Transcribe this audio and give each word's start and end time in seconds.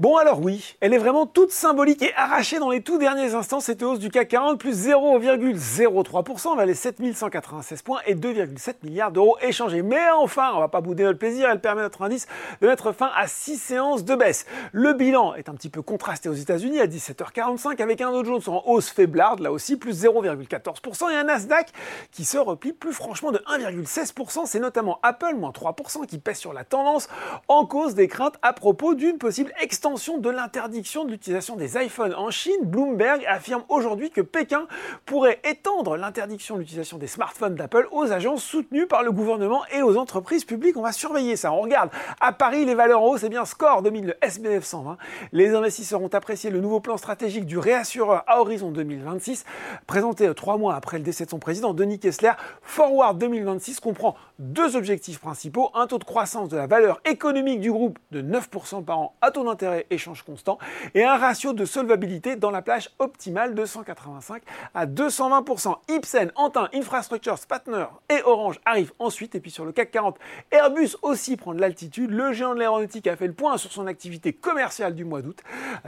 Bon 0.00 0.16
alors 0.16 0.40
oui, 0.40 0.76
elle 0.80 0.94
est 0.94 0.98
vraiment 0.98 1.26
toute 1.26 1.50
symbolique 1.50 2.00
et 2.00 2.14
arrachée 2.14 2.58
dans 2.58 2.70
les 2.70 2.80
tout 2.80 2.96
derniers 2.96 3.34
instants 3.34 3.60
cette 3.60 3.82
hausse 3.82 3.98
du 3.98 4.08
CAC 4.08 4.28
40 4.28 4.58
plus 4.58 4.88
0,03% 4.88 6.56
vers 6.56 6.64
les 6.64 6.72
7196 6.72 7.82
points 7.82 8.00
et 8.06 8.14
2,7 8.14 8.76
milliards 8.82 9.12
d'euros 9.12 9.36
échangés. 9.42 9.82
Mais 9.82 10.00
enfin, 10.16 10.52
on 10.54 10.60
va 10.60 10.68
pas 10.68 10.80
bouder 10.80 11.04
notre 11.04 11.18
plaisir, 11.18 11.50
elle 11.50 11.60
permet 11.60 11.82
à 11.82 11.84
notre 11.84 12.00
indice 12.00 12.28
de 12.62 12.66
mettre 12.66 12.92
fin 12.92 13.10
à 13.14 13.26
6 13.26 13.58
séances 13.58 14.06
de 14.06 14.14
baisse. 14.14 14.46
Le 14.72 14.94
bilan 14.94 15.34
est 15.34 15.50
un 15.50 15.54
petit 15.54 15.68
peu 15.68 15.82
contrasté 15.82 16.30
aux 16.30 16.34
États-Unis 16.34 16.80
à 16.80 16.86
17h45 16.86 17.82
avec 17.82 18.00
un 18.00 18.10
Dow 18.10 18.24
Jones 18.24 18.40
en 18.46 18.62
hausse 18.64 18.88
faiblarde, 18.88 19.40
là 19.40 19.52
aussi 19.52 19.76
plus 19.76 20.02
0,14% 20.02 21.10
et 21.10 21.14
un 21.14 21.24
Nasdaq 21.24 21.74
qui 22.10 22.24
se 22.24 22.38
replie 22.38 22.72
plus 22.72 22.94
franchement 22.94 23.32
de 23.32 23.38
1,16%. 23.54 24.46
C'est 24.46 24.60
notamment 24.60 24.98
Apple 25.02 25.34
moins 25.34 25.50
3% 25.50 26.06
qui 26.06 26.16
pèse 26.16 26.38
sur 26.38 26.54
la 26.54 26.64
tendance 26.64 27.10
en 27.48 27.66
cause 27.66 27.94
des 27.94 28.08
craintes 28.08 28.38
à 28.40 28.54
propos 28.54 28.94
d'une 28.94 29.18
possible 29.18 29.52
extension 29.60 29.89
de 29.90 30.30
l'interdiction 30.30 31.04
de 31.04 31.10
l'utilisation 31.10 31.56
des 31.56 31.76
iPhones 31.76 32.14
en 32.14 32.30
Chine, 32.30 32.60
Bloomberg 32.62 33.24
affirme 33.26 33.64
aujourd'hui 33.68 34.10
que 34.10 34.20
Pékin 34.20 34.68
pourrait 35.04 35.40
étendre 35.42 35.96
l'interdiction 35.96 36.54
de 36.54 36.60
l'utilisation 36.60 36.96
des 36.96 37.08
smartphones 37.08 37.56
d'Apple 37.56 37.88
aux 37.90 38.12
agences 38.12 38.44
soutenues 38.44 38.86
par 38.86 39.02
le 39.02 39.10
gouvernement 39.10 39.62
et 39.74 39.82
aux 39.82 39.96
entreprises 39.96 40.44
publiques. 40.44 40.76
On 40.76 40.82
va 40.82 40.92
surveiller 40.92 41.34
ça. 41.34 41.52
On 41.52 41.62
regarde. 41.62 41.90
À 42.20 42.32
Paris, 42.32 42.64
les 42.64 42.76
valeurs 42.76 43.02
en 43.02 43.08
hausse, 43.08 43.22
c'est 43.22 43.28
bien 43.28 43.44
Score 43.44 43.82
2000, 43.82 44.06
le 44.06 44.14
SBF 44.22 44.64
120. 44.64 44.96
Les 45.32 45.54
investisseurs 45.56 46.00
ont 46.00 46.08
apprécié 46.08 46.50
le 46.50 46.60
nouveau 46.60 46.78
plan 46.78 46.96
stratégique 46.96 47.44
du 47.44 47.58
réassureur 47.58 48.22
à 48.28 48.40
horizon 48.40 48.70
2026, 48.70 49.44
présenté 49.88 50.32
trois 50.36 50.56
mois 50.56 50.76
après 50.76 50.98
le 50.98 51.04
décès 51.04 51.24
de 51.24 51.30
son 51.30 51.40
président, 51.40 51.74
Denis 51.74 51.98
Kessler. 51.98 52.32
Forward 52.62 53.18
2026 53.18 53.80
comprend 53.80 54.14
deux 54.38 54.76
objectifs 54.76 55.18
principaux. 55.18 55.70
Un 55.74 55.88
taux 55.88 55.98
de 55.98 56.04
croissance 56.04 56.48
de 56.48 56.56
la 56.56 56.68
valeur 56.68 57.00
économique 57.04 57.60
du 57.60 57.72
groupe 57.72 57.98
de 58.12 58.22
9% 58.22 58.84
par 58.84 59.00
an 59.00 59.16
à 59.20 59.32
taux 59.32 59.44
d'intérêt 59.44 59.79
échange 59.90 60.22
constant, 60.22 60.58
et 60.94 61.04
un 61.04 61.16
ratio 61.16 61.52
de 61.52 61.64
solvabilité 61.64 62.36
dans 62.36 62.50
la 62.50 62.62
plage 62.62 62.90
optimale 62.98 63.54
de 63.54 63.64
185 63.64 64.42
à 64.74 64.86
220%. 64.86 65.76
Ipsen, 65.88 66.32
Antin, 66.36 66.68
Infrastructures, 66.74 67.38
Spatner 67.38 67.86
et 68.08 68.22
Orange 68.24 68.60
arrivent 68.64 68.92
ensuite. 68.98 69.34
Et 69.34 69.40
puis 69.40 69.50
sur 69.50 69.64
le 69.64 69.72
CAC 69.72 69.90
40, 69.90 70.18
Airbus 70.50 70.96
aussi 71.02 71.36
prend 71.36 71.54
de 71.54 71.60
l'altitude. 71.60 72.10
Le 72.10 72.32
géant 72.32 72.54
de 72.54 72.58
l'aéronautique 72.58 73.06
a 73.06 73.16
fait 73.16 73.26
le 73.26 73.32
point 73.32 73.56
sur 73.58 73.72
son 73.72 73.86
activité 73.86 74.32
commerciale 74.32 74.94
du 74.94 75.04
mois 75.04 75.22
d'août. 75.22 75.40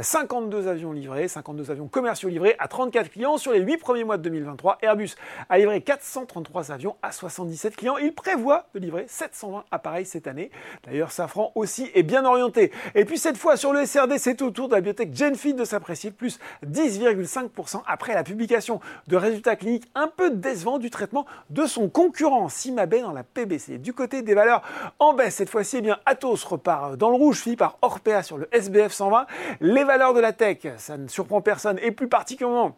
52 0.00 0.68
avions 0.68 0.92
livrés, 0.92 1.28
52 1.28 1.70
avions 1.70 1.88
commerciaux 1.88 2.28
livrés 2.28 2.56
à 2.58 2.68
34 2.68 3.10
clients 3.10 3.38
sur 3.38 3.52
les 3.52 3.60
8 3.60 3.78
premiers 3.78 4.04
mois 4.04 4.16
de 4.16 4.22
2023. 4.22 4.78
Airbus 4.82 5.14
a 5.48 5.58
livré 5.58 5.80
433 5.80 6.72
avions 6.72 6.96
à 7.02 7.12
77 7.12 7.76
clients. 7.76 7.96
Il 7.96 8.14
prévoit 8.14 8.66
de 8.74 8.78
livrer 8.78 9.06
720 9.08 9.64
appareils 9.70 10.06
cette 10.06 10.26
année. 10.26 10.50
D'ailleurs, 10.84 11.12
Safran 11.12 11.52
aussi 11.54 11.90
est 11.94 12.02
bien 12.02 12.24
orienté. 12.24 12.72
Et 12.94 13.04
puis 13.04 13.18
cette 13.18 13.36
fois 13.36 13.56
sur 13.56 13.72
le 13.72 13.79
SRD, 13.84 14.18
c'est 14.18 14.42
au 14.42 14.50
tour 14.50 14.68
de 14.68 14.74
la 14.74 14.80
biotech 14.80 15.14
Genfit 15.14 15.54
de 15.54 15.64
s'apprécier, 15.64 16.10
plus 16.10 16.38
10,5% 16.66 17.82
après 17.86 18.14
la 18.14 18.22
publication 18.22 18.80
de 19.08 19.16
résultats 19.16 19.56
cliniques 19.56 19.90
un 19.94 20.08
peu 20.08 20.30
décevants 20.30 20.78
du 20.78 20.90
traitement 20.90 21.26
de 21.50 21.66
son 21.66 21.88
concurrent 21.88 22.48
Simabé 22.48 23.00
dans 23.00 23.12
la 23.12 23.24
PBC. 23.24 23.78
Du 23.78 23.92
côté 23.92 24.22
des 24.22 24.34
valeurs 24.34 24.62
en 24.98 25.14
baisse, 25.14 25.36
cette 25.36 25.50
fois-ci, 25.50 25.78
eh 25.78 25.80
bien, 25.82 25.98
Atos 26.06 26.44
repart 26.44 26.96
dans 26.96 27.10
le 27.10 27.16
rouge, 27.16 27.40
fini 27.40 27.56
par 27.56 27.78
Orpea 27.82 28.22
sur 28.22 28.38
le 28.38 28.48
SBF 28.52 28.92
120. 28.92 29.26
Les 29.60 29.84
valeurs 29.84 30.14
de 30.14 30.20
la 30.20 30.32
tech, 30.32 30.58
ça 30.76 30.96
ne 30.96 31.08
surprend 31.08 31.40
personne, 31.40 31.78
et 31.82 31.90
plus 31.90 32.08
particulièrement 32.08 32.76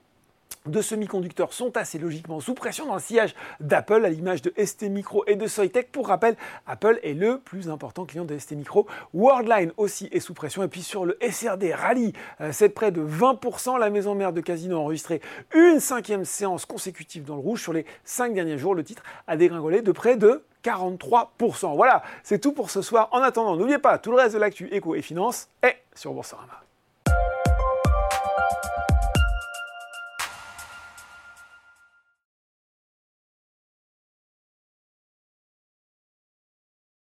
de 0.66 0.80
semi-conducteurs 0.80 1.52
sont 1.52 1.76
assez 1.76 1.98
logiquement 1.98 2.40
sous 2.40 2.54
pression 2.54 2.86
dans 2.86 2.94
le 2.94 3.00
sillage 3.00 3.34
d'Apple, 3.60 4.04
à 4.04 4.08
l'image 4.08 4.42
de 4.42 4.52
ST 4.64 4.84
Micro 4.84 5.24
et 5.26 5.36
de 5.36 5.46
Soitec. 5.46 5.90
Pour 5.90 6.08
rappel, 6.08 6.36
Apple 6.66 7.00
est 7.02 7.14
le 7.14 7.38
plus 7.38 7.68
important 7.68 8.04
client 8.04 8.24
de 8.24 8.38
ST 8.38 8.52
Micro. 8.52 8.86
Worldline 9.14 9.72
aussi 9.76 10.08
est 10.12 10.20
sous 10.20 10.34
pression. 10.34 10.62
Et 10.62 10.68
puis 10.68 10.82
sur 10.82 11.04
le 11.04 11.18
SRD 11.20 11.72
Rally, 11.74 12.12
euh, 12.40 12.50
c'est 12.52 12.68
près 12.68 12.92
de 12.92 13.02
20%. 13.02 13.78
La 13.78 13.90
maison 13.90 14.14
mère 14.14 14.32
de 14.32 14.40
Casino 14.40 14.76
a 14.76 14.80
enregistré 14.80 15.20
une 15.54 15.80
cinquième 15.80 16.24
séance 16.24 16.64
consécutive 16.64 17.24
dans 17.24 17.34
le 17.34 17.40
rouge. 17.40 17.62
Sur 17.62 17.72
les 17.72 17.84
cinq 18.04 18.34
derniers 18.34 18.58
jours, 18.58 18.74
le 18.74 18.84
titre 18.84 19.02
a 19.26 19.36
dégringolé 19.36 19.82
de 19.82 19.92
près 19.92 20.16
de 20.16 20.44
43%. 20.64 21.74
Voilà, 21.74 22.02
c'est 22.22 22.38
tout 22.38 22.52
pour 22.52 22.70
ce 22.70 22.82
soir. 22.82 23.08
En 23.12 23.20
attendant, 23.20 23.56
n'oubliez 23.56 23.78
pas, 23.78 23.98
tout 23.98 24.10
le 24.10 24.18
reste 24.18 24.34
de 24.34 24.40
l'actu 24.40 24.68
éco 24.68 24.94
et 24.94 25.02
finance 25.02 25.48
est 25.62 25.76
sur 25.94 26.12
Boursorama. 26.12 26.62